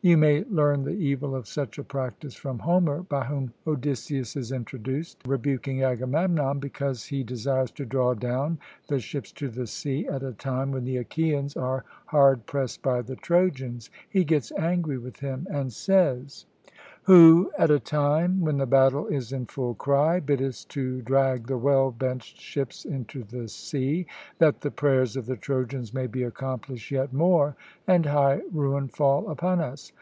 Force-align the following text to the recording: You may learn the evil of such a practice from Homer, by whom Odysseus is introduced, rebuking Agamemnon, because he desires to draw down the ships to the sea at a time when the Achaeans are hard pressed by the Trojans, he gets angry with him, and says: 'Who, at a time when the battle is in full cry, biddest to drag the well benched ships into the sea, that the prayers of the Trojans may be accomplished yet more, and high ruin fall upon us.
You 0.00 0.16
may 0.16 0.44
learn 0.44 0.84
the 0.84 0.92
evil 0.92 1.34
of 1.34 1.48
such 1.48 1.76
a 1.76 1.82
practice 1.82 2.36
from 2.36 2.60
Homer, 2.60 3.02
by 3.02 3.24
whom 3.24 3.52
Odysseus 3.66 4.36
is 4.36 4.52
introduced, 4.52 5.18
rebuking 5.26 5.82
Agamemnon, 5.82 6.60
because 6.60 7.06
he 7.06 7.24
desires 7.24 7.72
to 7.72 7.84
draw 7.84 8.14
down 8.14 8.60
the 8.86 9.00
ships 9.00 9.32
to 9.32 9.48
the 9.48 9.66
sea 9.66 10.06
at 10.06 10.22
a 10.22 10.34
time 10.34 10.70
when 10.70 10.84
the 10.84 10.98
Achaeans 10.98 11.56
are 11.56 11.82
hard 12.06 12.46
pressed 12.46 12.80
by 12.80 13.02
the 13.02 13.16
Trojans, 13.16 13.90
he 14.08 14.22
gets 14.22 14.52
angry 14.52 14.98
with 14.98 15.18
him, 15.18 15.48
and 15.50 15.72
says: 15.72 16.46
'Who, 17.04 17.50
at 17.58 17.70
a 17.70 17.80
time 17.80 18.42
when 18.42 18.58
the 18.58 18.66
battle 18.66 19.06
is 19.06 19.32
in 19.32 19.46
full 19.46 19.72
cry, 19.72 20.20
biddest 20.20 20.68
to 20.72 21.00
drag 21.00 21.46
the 21.46 21.56
well 21.56 21.90
benched 21.90 22.38
ships 22.38 22.84
into 22.84 23.24
the 23.24 23.48
sea, 23.48 24.04
that 24.36 24.60
the 24.60 24.70
prayers 24.70 25.16
of 25.16 25.24
the 25.24 25.36
Trojans 25.36 25.94
may 25.94 26.06
be 26.06 26.22
accomplished 26.22 26.90
yet 26.90 27.14
more, 27.14 27.56
and 27.86 28.04
high 28.04 28.42
ruin 28.52 28.88
fall 28.88 29.30
upon 29.30 29.58
us. 29.60 29.90